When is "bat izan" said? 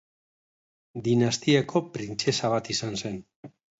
2.55-2.99